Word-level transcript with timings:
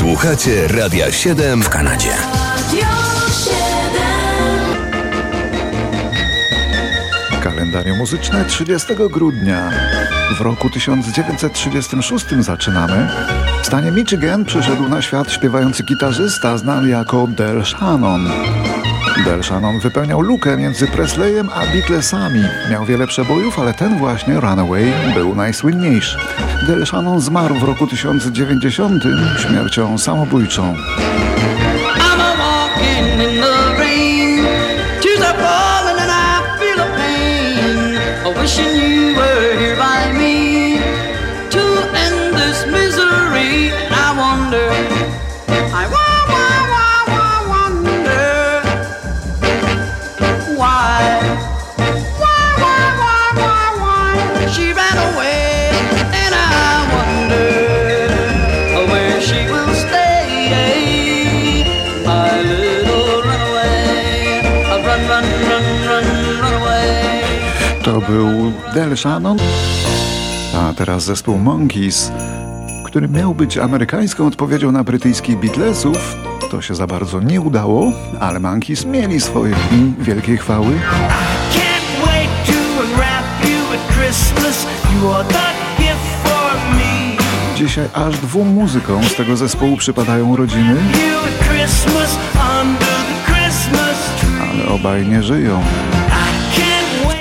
Słuchacie 0.00 0.68
Radia 0.68 1.12
7 1.12 1.62
w 1.62 1.68
Kanadzie. 1.68 2.12
Kalendarium 7.42 7.98
muzyczne 7.98 8.44
30 8.44 8.94
grudnia. 9.10 9.70
W 10.38 10.40
roku 10.40 10.70
1936 10.70 12.26
zaczynamy. 12.38 13.08
W 13.62 13.66
stanie 13.66 13.90
Michigan 13.90 14.44
przyszedł 14.44 14.88
na 14.88 15.02
świat 15.02 15.32
śpiewający 15.32 15.82
gitarzysta 15.82 16.58
znany 16.58 16.88
jako 16.88 17.26
Del 17.26 17.64
Shannon. 17.64 18.30
Del 19.24 19.44
Shannon 19.44 19.80
wypełniał 19.80 20.20
lukę 20.20 20.56
między 20.56 20.86
Presleyem 20.86 21.48
a 21.54 21.66
Beatlesami. 21.66 22.42
Miał 22.70 22.84
wiele 22.84 23.06
przebojów, 23.06 23.58
ale 23.58 23.74
ten 23.74 23.98
właśnie, 23.98 24.40
Runaway, 24.40 24.92
był 25.14 25.34
najsłynniejszy. 25.34 26.18
Del 26.66 26.86
Shannon 26.86 27.20
zmarł 27.20 27.54
w 27.54 27.62
roku 27.62 27.86
1090 27.86 29.04
śmiercią 29.38 29.98
samobójczą. 29.98 30.74
To 67.90 68.00
był 68.00 68.52
Del 68.74 68.96
Shannon, 68.96 69.38
a 70.54 70.72
teraz 70.72 71.04
zespół 71.04 71.38
Monkeys, 71.38 72.12
który 72.86 73.08
miał 73.08 73.34
być 73.34 73.58
amerykańską 73.58 74.26
odpowiedzią 74.26 74.72
na 74.72 74.84
brytyjskich 74.84 75.38
Beatlesów. 75.38 76.16
To 76.50 76.62
się 76.62 76.74
za 76.74 76.86
bardzo 76.86 77.20
nie 77.20 77.40
udało, 77.40 77.92
ale 78.20 78.40
Monkeys 78.40 78.84
mieli 78.84 79.20
swoje 79.20 79.54
dni 79.54 79.94
wielkiej 79.98 80.38
chwały. 80.38 80.66
Dzisiaj 87.56 87.88
aż 87.94 88.18
dwóm 88.18 88.48
muzykom 88.48 89.04
z 89.04 89.14
tego 89.14 89.36
zespołu 89.36 89.76
przypadają 89.76 90.36
rodziny, 90.36 90.76
ale 94.52 94.68
obaj 94.68 95.06
nie 95.06 95.22
żyją. 95.22 95.62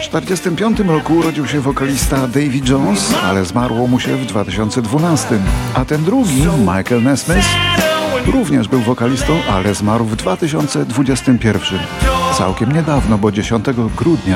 W 0.09 0.11
1945 0.11 0.89
roku 0.89 1.13
urodził 1.13 1.47
się 1.47 1.61
wokalista 1.61 2.17
Davy 2.27 2.61
Jones, 2.69 3.13
ale 3.23 3.45
zmarło 3.45 3.87
mu 3.87 3.99
się 3.99 4.15
w 4.17 4.25
2012. 4.25 5.27
A 5.73 5.85
ten 5.85 6.03
drugi, 6.03 6.47
Michael 6.59 7.03
Nesmith, 7.03 7.47
również 8.27 8.67
był 8.67 8.79
wokalistą, 8.79 9.33
ale 9.49 9.75
zmarł 9.75 10.05
w 10.05 10.15
2021. 10.15 11.79
Całkiem 12.37 12.71
niedawno, 12.71 13.17
bo 13.17 13.31
10 13.31 13.65
grudnia. 13.95 14.35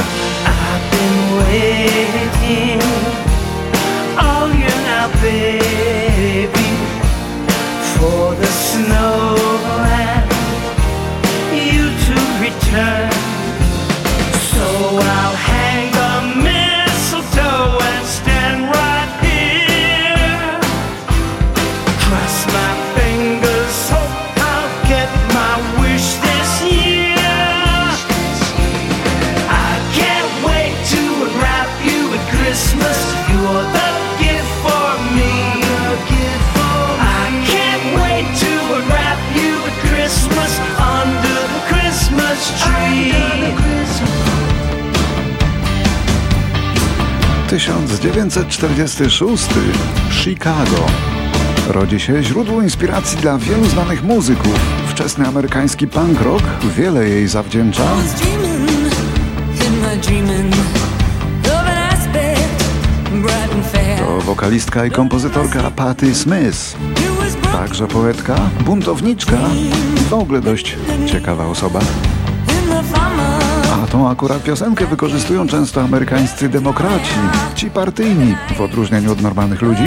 Tysiąc 48.03 48.15
dziewięćset 48.15 48.47
czterdziesty 48.47 49.09
szósty 49.09 49.59
Chicago. 50.11 50.85
Rodzi 51.67 51.99
się 51.99 52.23
źródło 52.23 52.61
inspiracji 52.61 53.17
dla 53.17 53.37
wielu 53.37 53.65
znanych 53.65 54.03
muzyków. 54.03 54.59
Wczesny 54.87 55.27
amerykański 55.27 55.87
punk 55.87 56.21
rock 56.21 56.43
wiele 56.77 57.09
jej 57.09 57.27
zawdzięcza. 57.27 57.83
To 63.97 64.21
wokalistka 64.21 64.85
i 64.85 64.91
kompozytorka 64.91 65.71
Patti 65.71 66.15
Smith. 66.15 66.77
Także 67.51 67.87
poetka, 67.87 68.35
buntowniczka, 68.65 69.37
w 70.09 70.13
ogóle 70.13 70.41
dość 70.41 70.77
ciekawa 71.05 71.45
osoba. 71.45 71.79
Tą 73.93 74.09
akurat 74.09 74.43
piosenkę 74.43 74.85
wykorzystują 74.85 75.47
często 75.47 75.81
amerykańscy 75.81 76.49
demokraci, 76.49 77.13
ci 77.55 77.69
partyjni, 77.69 78.35
w 78.57 78.61
odróżnieniu 78.61 79.11
od 79.11 79.21
normalnych 79.21 79.61
ludzi. 79.61 79.83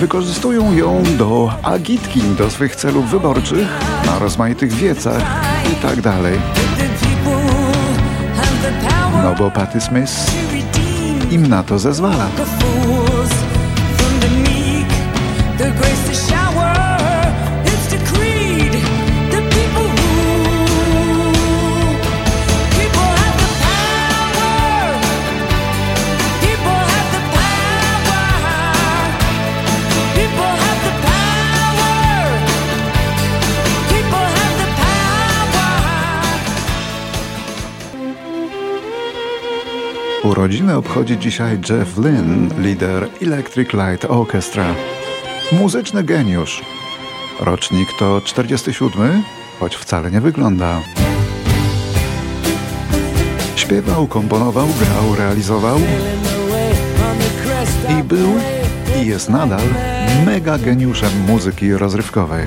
Wykorzystują 0.00 0.74
ją 0.74 1.02
do 1.18 1.52
agitki, 1.62 2.20
do 2.20 2.50
swych 2.50 2.76
celów 2.76 3.10
wyborczych, 3.10 3.68
na 4.06 4.18
rozmaitych 4.18 4.72
wiecach 4.72 5.22
i 5.72 5.74
tak 5.82 6.00
dalej. 6.00 6.38
No 9.22 9.34
bo 9.38 9.50
Patty 9.50 9.80
Smith 9.80 10.12
im 11.30 11.46
na 11.46 11.62
to 11.62 11.78
zezwala. 11.78 12.26
Urodziny 40.26 40.76
obchodzi 40.76 41.18
dzisiaj 41.18 41.58
Jeff 41.70 41.98
Lynne, 41.98 42.48
lider 42.58 43.08
Electric 43.22 43.68
Light 43.72 44.04
Orchestra. 44.04 44.74
Muzyczny 45.52 46.04
geniusz. 46.04 46.62
Rocznik 47.40 47.88
to 47.98 48.20
47, 48.20 49.22
choć 49.60 49.76
wcale 49.76 50.10
nie 50.10 50.20
wygląda. 50.20 50.80
Śpiewał, 53.56 54.06
komponował, 54.06 54.66
grał, 54.66 55.16
realizował 55.16 55.78
i 58.00 58.02
był 58.02 58.32
i 59.02 59.06
jest 59.06 59.28
nadal 59.28 59.66
mega 60.26 60.58
geniuszem 60.58 61.10
muzyki 61.28 61.72
rozrywkowej. 61.72 62.46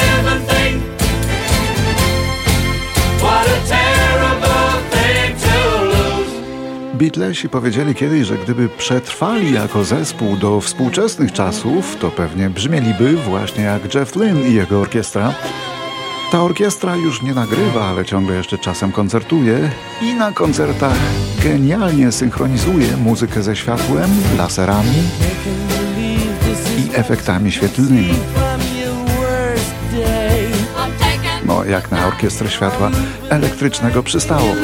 Beatlesi 7.01 7.49
powiedzieli 7.49 7.95
kiedyś, 7.95 8.27
że 8.27 8.37
gdyby 8.37 8.69
przetrwali 8.69 9.53
jako 9.53 9.83
zespół 9.83 10.37
do 10.37 10.61
współczesnych 10.61 11.31
czasów, 11.31 11.95
to 11.99 12.11
pewnie 12.11 12.49
brzmieliby 12.49 13.13
właśnie 13.13 13.63
jak 13.63 13.95
Jeff 13.95 14.15
Lynne 14.15 14.47
i 14.47 14.53
jego 14.53 14.81
orkiestra. 14.81 15.33
Ta 16.31 16.41
orkiestra 16.41 16.95
już 16.95 17.21
nie 17.21 17.33
nagrywa, 17.33 17.85
ale 17.85 18.05
ciągle 18.05 18.35
jeszcze 18.35 18.57
czasem 18.57 18.91
koncertuje 18.91 19.71
i 20.01 20.13
na 20.13 20.31
koncertach 20.31 20.97
genialnie 21.43 22.11
synchronizuje 22.11 22.97
muzykę 22.97 23.43
ze 23.43 23.55
światłem, 23.55 24.09
laserami 24.37 25.03
i 26.77 26.95
efektami 26.95 27.51
świetlnymi. 27.51 28.13
No, 31.45 31.65
jak 31.65 31.91
na 31.91 32.07
orkiestrę 32.07 32.49
światła 32.49 32.91
elektrycznego 33.29 34.03
przystało. 34.03 34.55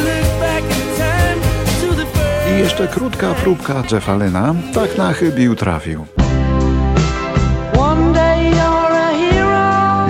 I 2.57 2.59
jeszcze 2.59 2.87
krótka 2.87 3.33
próbka 3.33 3.83
Jeffa 3.91 4.15
Lyna, 4.15 4.55
tak 4.73 4.97
na 4.97 5.13
chybił 5.13 5.55
trafił. 5.55 6.05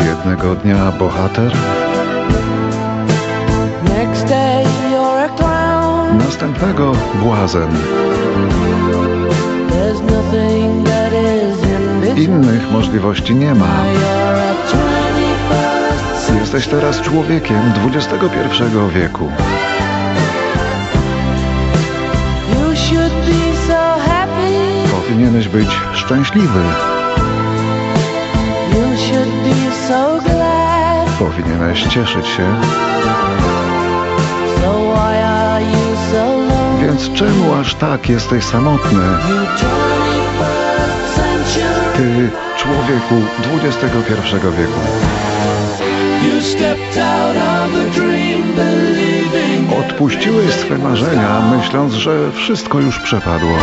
Jednego 0.05 0.55
dnia 0.55 0.91
bohater, 0.91 1.51
następnego 6.17 6.91
błazen. 7.23 7.69
Innych 12.15 12.71
możliwości 12.71 13.35
nie 13.35 13.55
ma. 13.55 13.83
Jesteś 16.39 16.67
teraz 16.67 17.01
człowiekiem 17.01 17.61
XXI 17.93 18.63
wieku. 18.95 19.31
Powinieneś 25.17 25.47
być 25.47 25.69
szczęśliwy. 25.93 26.61
Powinieneś 31.19 31.83
cieszyć 31.83 32.27
się. 32.27 32.55
Więc 36.81 37.13
czemu 37.13 37.53
aż 37.53 37.75
tak 37.75 38.09
jesteś 38.09 38.43
samotny? 38.43 39.03
Ty, 41.97 42.29
człowieku 42.57 43.15
XXI 43.53 44.35
wieku. 44.57 44.79
Odpuściłeś 49.79 50.53
swe 50.53 50.77
marzenia, 50.77 51.41
myśląc, 51.57 51.93
że 51.93 52.31
wszystko 52.31 52.79
już 52.79 52.99
przepadło. 52.99 53.57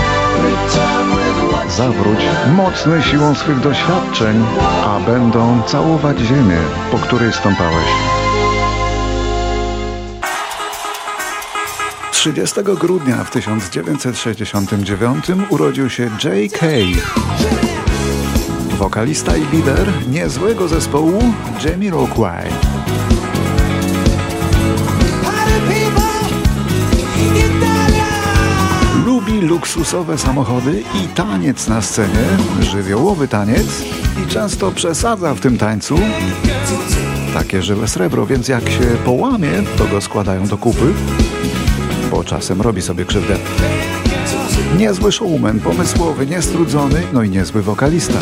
Zawróć 1.68 2.18
mocny 2.56 3.02
siłą 3.02 3.34
swych 3.34 3.60
doświadczeń, 3.60 4.44
a 4.84 5.00
będą 5.00 5.62
całować 5.62 6.18
ziemię, 6.18 6.58
po 6.90 6.98
której 6.98 7.32
stąpałeś. 7.32 7.86
30 12.24 12.62
grudnia 12.62 13.24
w 13.24 13.30
1969 13.30 15.26
urodził 15.50 15.90
się 15.90 16.02
J.K. 16.24 16.66
Wokalista 18.78 19.36
i 19.36 19.46
lider 19.46 19.92
niezłego 20.08 20.68
zespołu 20.68 21.22
Jamiroquai. 21.64 22.48
Lubi 22.48 22.83
luksusowe 29.54 30.18
samochody 30.18 30.82
i 30.94 31.08
taniec 31.08 31.68
na 31.68 31.82
scenie, 31.82 32.24
żywiołowy 32.60 33.28
taniec 33.28 33.84
i 34.24 34.26
często 34.26 34.72
przesadza 34.72 35.34
w 35.34 35.40
tym 35.40 35.58
tańcu. 35.58 35.98
Takie 37.34 37.62
żywe 37.62 37.88
srebro, 37.88 38.26
więc 38.26 38.48
jak 38.48 38.68
się 38.68 38.80
połamie, 39.04 39.50
to 39.78 39.84
go 39.84 40.00
składają 40.00 40.46
do 40.46 40.58
kupy, 40.58 40.92
bo 42.10 42.24
czasem 42.24 42.62
robi 42.62 42.82
sobie 42.82 43.04
krzywdę. 43.04 43.36
Niezły 44.78 45.12
showman, 45.12 45.60
pomysłowy, 45.60 46.26
niestrudzony, 46.26 47.02
no 47.12 47.22
i 47.22 47.30
niezły 47.30 47.62
wokalista. 47.62 48.18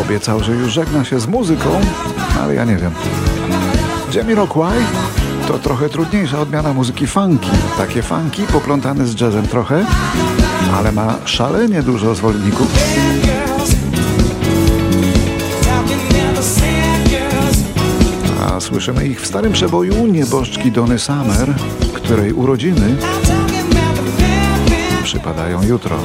Obiecał, 0.00 0.44
że 0.44 0.52
już 0.52 0.72
żegna 0.72 1.04
się 1.04 1.20
z 1.20 1.26
muzyką, 1.26 1.80
ale 2.40 2.54
ja 2.54 2.64
nie 2.64 2.76
wiem. 2.76 2.92
Jamiroquai 4.14 4.78
to 5.48 5.58
trochę 5.58 5.88
trudniejsza 5.88 6.40
odmiana 6.40 6.72
muzyki 6.72 7.06
funky. 7.06 7.48
Takie 7.78 8.02
funky 8.02 8.42
poplątane 8.42 9.06
z 9.06 9.20
jazzem 9.20 9.48
trochę, 9.48 9.86
ale 10.74 10.92
ma 10.92 11.14
szalenie 11.24 11.82
dużo 11.82 12.14
zwolenników. 12.14 12.66
A 18.46 18.60
słyszymy 18.60 19.06
ich 19.06 19.20
w 19.20 19.26
starym 19.26 19.52
przeboju 19.52 20.06
nieboszczki 20.06 20.72
Dony 20.72 20.98
Summer, 20.98 21.54
której 21.94 22.32
urodziny 22.32 22.96
przypadają 25.02 25.62
jutro. 25.62 25.98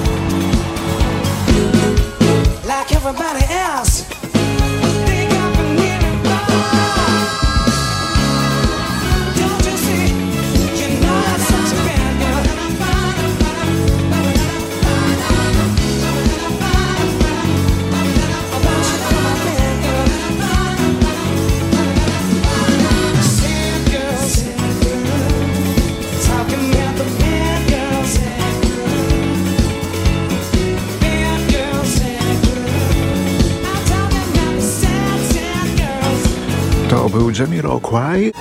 To 36.99 37.09
był 37.09 37.31
Jamiroquai, 37.39 38.31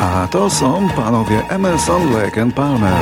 a 0.00 0.28
to 0.30 0.50
są 0.50 0.88
panowie 0.88 1.42
Emerson, 1.48 2.12
Lake 2.12 2.42
and 2.42 2.54
Palmer. 2.54 2.94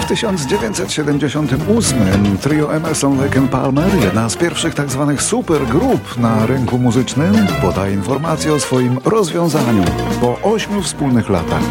W 0.00 0.04
1978 0.04 2.38
trio 2.38 2.74
Emerson, 2.74 3.20
Lake 3.20 3.38
and 3.38 3.50
Palmer, 3.50 3.94
jedna 3.94 4.28
z 4.28 4.36
pierwszych 4.36 4.74
tzw. 4.74 5.04
Tak 5.08 5.22
supergrup 5.22 6.18
na 6.18 6.46
rynku 6.46 6.78
muzycznym, 6.78 7.46
podaje 7.62 7.94
informację 7.94 8.52
o 8.52 8.60
swoim 8.60 8.98
rozwiązaniu 9.04 9.84
po 10.20 10.38
ośmiu 10.42 10.82
wspólnych 10.82 11.28
latach. 11.28 11.62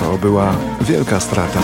To 0.00 0.18
była 0.18 0.52
wielka 0.80 1.20
strata. 1.20 1.60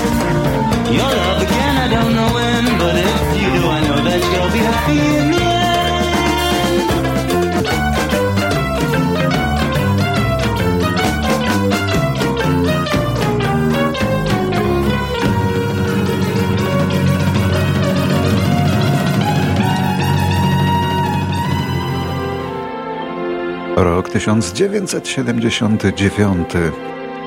Rok 23.76 24.08
1979. 24.08 26.48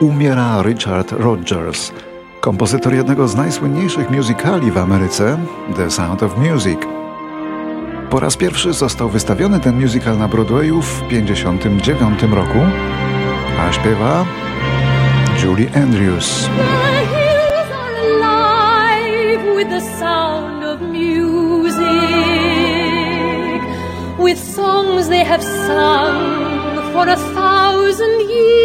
Umiera 0.01 0.61
Richard 0.61 1.11
Rodgers, 1.11 1.91
kompozytor 2.41 2.93
jednego 2.93 3.27
z 3.27 3.35
najsłynniejszych 3.35 4.09
musicali 4.09 4.71
w 4.71 4.77
Ameryce, 4.77 5.37
The 5.75 5.91
Sound 5.91 6.23
of 6.23 6.37
Music. 6.37 6.79
Po 8.09 8.19
raz 8.19 8.37
pierwszy 8.37 8.73
został 8.73 9.09
wystawiony 9.09 9.59
ten 9.59 9.81
musical 9.81 10.17
na 10.17 10.27
Broadwayu 10.27 10.81
w 10.81 11.01
1959 11.09 12.23
roku, 12.23 12.59
a 13.59 13.71
śpiewa 13.71 14.25
Julie 15.43 15.69
Andrews. 15.75 16.49
with 24.27 24.43
songs 24.43 25.07
they 25.07 25.23
have 25.23 25.41
sung 25.41 26.19
for 26.91 27.05
a 27.07 27.15
thousand 27.37 28.15
years. 28.37 28.57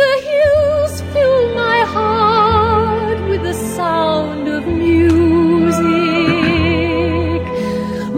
The 0.00 0.12
hills 0.28 0.94
fill 1.12 1.42
my 1.54 1.78
heart 1.96 3.18
with 3.30 3.42
the 3.42 3.54
sound 3.78 4.44
of 4.56 4.62
music. 4.66 5.80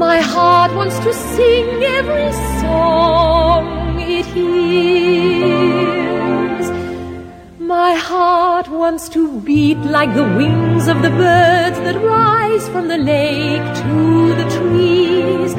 My 0.06 0.18
heart 0.32 0.70
wants 0.74 0.98
to 1.06 1.12
sing 1.14 1.68
every 1.98 2.32
song 2.60 4.00
it 4.00 4.26
hears. 4.34 5.86
My 7.76 7.94
heart 7.94 8.66
wants 8.68 9.04
to 9.10 9.22
beat 9.42 9.80
like 9.96 10.12
the 10.20 10.26
wind 10.38 10.71
rise 12.62 12.72
from 12.72 12.88
the 12.88 12.98
lake 12.98 13.62
to 13.82 14.34
the 14.34 14.44
trees. 14.56 15.54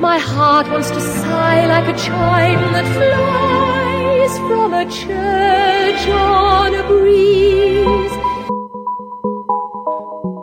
My 0.00 0.18
heart 0.18 0.68
wants 0.68 0.90
to 0.90 1.00
sigh 1.00 1.66
like 1.66 1.88
a 1.94 1.98
chime 1.98 2.72
that 2.72 2.86
flies 2.96 4.38
from 4.48 4.74
a 4.74 4.84
church 4.90 6.08
on 6.08 6.74
a 6.74 6.82
breeze. 6.86 8.12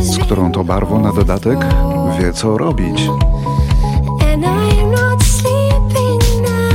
z 0.00 0.18
którą 0.18 0.52
to 0.52 0.64
barwą 0.64 1.00
na 1.00 1.12
dodatek 1.12 1.58
wie 2.20 2.32
co 2.32 2.58
robić. 2.58 3.08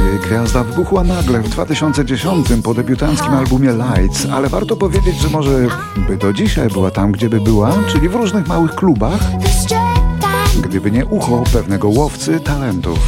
Jej 0.06 0.20
gwiazda 0.20 0.64
wybuchła 0.64 1.04
nagle 1.04 1.40
w 1.40 1.50
2010 1.50 2.48
po 2.64 2.74
debiutanckim 2.74 3.34
albumie 3.34 3.70
Lights, 3.72 4.28
ale 4.32 4.50
warto 4.50 4.76
powiedzieć, 4.76 5.18
że 5.18 5.30
może 5.30 5.68
by 6.08 6.18
do 6.18 6.34
dzisiaj 6.34 6.68
była 6.70 6.92
tam, 6.92 7.12
gdzie 7.12 7.30
by 7.30 7.42
była, 7.42 7.74
czyli 7.92 8.10
w 8.10 8.16
różnych 8.16 8.48
małych 8.48 8.76
klubach, 8.76 9.20
gdyby 10.62 10.92
nie 10.92 11.06
ucho 11.06 11.44
pewnego 11.54 11.90
łowcy 11.90 12.40
talentów. 12.40 13.00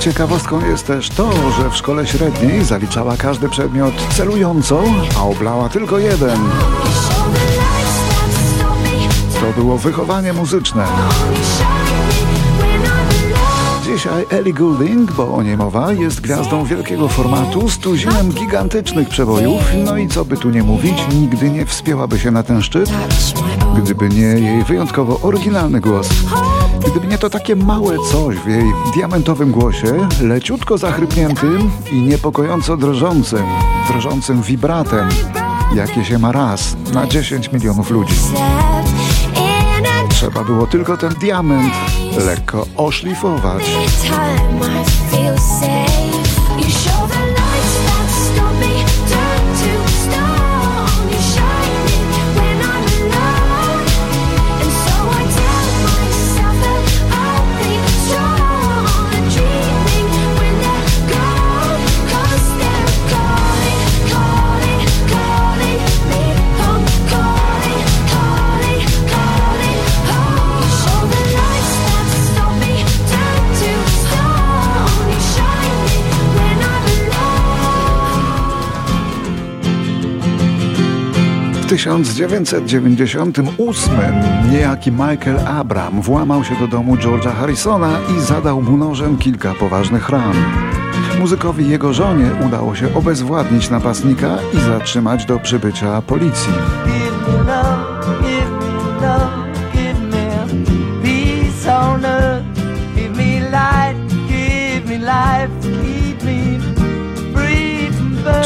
Ciekawostką 0.00 0.66
jest 0.66 0.86
też 0.86 1.08
to, 1.08 1.32
że 1.58 1.70
w 1.70 1.76
szkole 1.76 2.06
średniej 2.06 2.64
zaliczała 2.64 3.16
każdy 3.16 3.48
przedmiot 3.48 3.94
celująco, 4.16 4.82
a 5.18 5.22
oblała 5.22 5.68
tylko 5.68 5.98
jeden. 5.98 6.38
To 9.40 9.60
było 9.60 9.78
wychowanie 9.78 10.32
muzyczne. 10.32 10.86
Dzisiaj 14.00 14.26
Ellie 14.30 14.54
Goulding, 14.54 15.12
bo 15.12 15.34
o 15.34 15.42
niej 15.42 15.56
mowa, 15.56 15.92
jest 15.92 16.20
gwiazdą 16.20 16.64
wielkiego 16.64 17.08
formatu 17.08 17.68
z 17.68 17.78
tuzinem 17.78 18.32
gigantycznych 18.32 19.08
przebojów. 19.08 19.62
No 19.84 19.96
i 19.96 20.08
co 20.08 20.24
by 20.24 20.36
tu 20.36 20.50
nie 20.50 20.62
mówić, 20.62 21.04
nigdy 21.14 21.50
nie 21.50 21.66
wspięłaby 21.66 22.18
się 22.18 22.30
na 22.30 22.42
ten 22.42 22.62
szczyt, 22.62 22.90
gdyby 23.76 24.08
nie 24.08 24.20
jej 24.20 24.64
wyjątkowo 24.64 25.20
oryginalny 25.22 25.80
głos. 25.80 26.08
Gdyby 26.90 27.06
nie 27.06 27.18
to 27.18 27.30
takie 27.30 27.56
małe 27.56 27.96
coś 28.12 28.36
w 28.36 28.46
jej 28.46 28.64
diamentowym 28.94 29.50
głosie, 29.50 30.08
leciutko 30.22 30.78
zachrypniętym 30.78 31.70
i 31.92 32.02
niepokojąco 32.02 32.76
drżącym, 32.76 33.44
drżącym 33.88 34.42
wibratem, 34.42 35.08
jakie 35.74 36.04
się 36.04 36.18
ma 36.18 36.32
raz 36.32 36.76
na 36.92 37.06
10 37.06 37.52
milionów 37.52 37.90
ludzi. 37.90 38.14
Trzeba 40.30 40.44
było 40.44 40.66
tylko 40.66 40.96
ten 40.96 41.14
diament 41.14 41.74
lekko 42.26 42.66
oszlifować. 42.76 43.64
1998 81.80 83.92
niejaki 84.50 84.92
Michael 84.92 85.38
Abram 85.46 86.02
włamał 86.02 86.44
się 86.44 86.56
do 86.56 86.68
domu 86.68 86.96
George'a 86.96 87.32
Harrisona 87.32 87.98
i 88.18 88.20
zadał 88.20 88.62
mu 88.62 88.76
nożem 88.76 89.18
kilka 89.18 89.54
poważnych 89.54 90.08
ran. 90.08 90.34
Muzykowi 91.18 91.68
jego 91.68 91.92
żonie 91.92 92.30
udało 92.46 92.74
się 92.74 92.94
obezwładnić 92.94 93.70
napastnika 93.70 94.38
i 94.54 94.60
zatrzymać 94.60 95.24
do 95.24 95.38
przybycia 95.38 96.02
policji. 96.02 96.52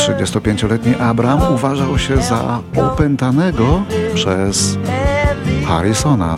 35-letni 0.09 0.95
Abram 0.95 1.41
uważał 1.55 1.99
się 1.99 2.17
za 2.17 2.61
opętanego 2.77 3.83
przez 4.15 4.79
Harrisona. 5.67 6.37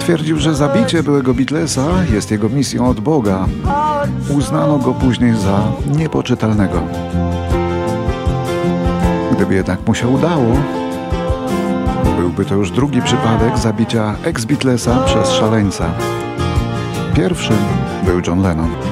Twierdził, 0.00 0.38
że 0.38 0.54
zabicie 0.54 1.02
byłego 1.02 1.34
Beatlesa 1.34 1.86
jest 2.12 2.30
jego 2.30 2.48
misją 2.48 2.88
od 2.88 3.00
Boga. 3.00 3.46
Uznano 4.28 4.78
go 4.78 4.94
później 4.94 5.36
za 5.36 5.62
niepoczytalnego. 5.98 6.82
Gdyby 9.32 9.54
jednak 9.54 9.86
mu 9.86 9.94
się 9.94 10.08
udało, 10.08 10.56
byłby 12.16 12.44
to 12.44 12.54
już 12.54 12.70
drugi 12.70 13.02
przypadek 13.02 13.58
zabicia 13.58 14.14
ex-Beatlesa 14.24 15.04
przez 15.06 15.30
szaleńca. 15.30 15.90
Pierwszym 17.14 17.58
był 18.04 18.20
John 18.26 18.42
Lennon. 18.42 18.89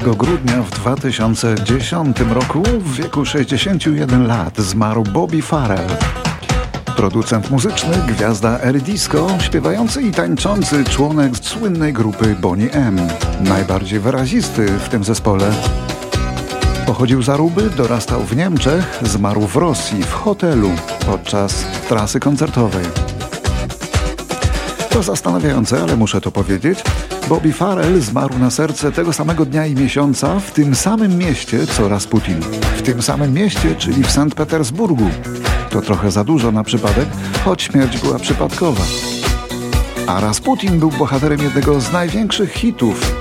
Grudnia 0.00 0.62
w 0.62 0.70
2010 0.70 2.20
roku 2.20 2.62
w 2.62 2.94
wieku 2.94 3.24
61 3.24 4.26
lat 4.26 4.58
zmarł 4.58 5.02
Bobby 5.02 5.42
Farrell. 5.42 5.88
Producent 6.96 7.50
muzyczny, 7.50 7.96
gwiazda 8.08 8.60
Air 8.60 8.80
Disco, 8.82 9.28
śpiewający 9.40 10.02
i 10.02 10.10
tańczący 10.10 10.84
członek 10.84 11.36
słynnej 11.36 11.92
grupy 11.92 12.36
Bonnie 12.40 12.72
M. 12.72 13.00
Najbardziej 13.40 14.00
wyrazisty 14.00 14.66
w 14.66 14.88
tym 14.88 15.04
zespole. 15.04 15.52
Pochodził 16.86 17.22
z 17.22 17.28
Aruby, 17.28 17.70
dorastał 17.70 18.24
w 18.24 18.36
Niemczech, 18.36 19.00
zmarł 19.02 19.46
w 19.46 19.56
Rosji, 19.56 20.02
w 20.02 20.12
hotelu 20.12 20.70
podczas 21.06 21.64
trasy 21.88 22.20
koncertowej. 22.20 23.09
To 24.90 25.02
zastanawiające, 25.02 25.82
ale 25.82 25.96
muszę 25.96 26.20
to 26.20 26.30
powiedzieć. 26.30 26.84
Bobby 27.28 27.52
Farrell 27.52 28.00
zmarł 28.00 28.38
na 28.38 28.50
serce 28.50 28.92
tego 28.92 29.12
samego 29.12 29.44
dnia 29.44 29.66
i 29.66 29.74
miesiąca 29.74 30.40
w 30.40 30.50
tym 30.50 30.74
samym 30.74 31.18
mieście 31.18 31.66
co 31.66 31.88
Rasputin. 31.88 32.40
W 32.76 32.82
tym 32.82 33.02
samym 33.02 33.34
mieście, 33.34 33.74
czyli 33.74 34.02
w 34.02 34.10
Sankt 34.10 34.36
Petersburgu. 34.36 35.10
To 35.70 35.80
trochę 35.80 36.10
za 36.10 36.24
dużo 36.24 36.52
na 36.52 36.64
przypadek, 36.64 37.08
choć 37.44 37.62
śmierć 37.62 37.98
była 37.98 38.18
przypadkowa. 38.18 38.84
A 40.06 40.20
Rasputin 40.20 40.78
był 40.78 40.90
bohaterem 40.90 41.42
jednego 41.42 41.80
z 41.80 41.92
największych 41.92 42.52
hitów 42.52 43.12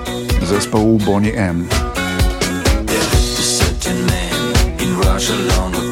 zespołu 0.43 0.97
Bonnie 0.97 1.33
M. 1.33 1.67
a 5.09 5.88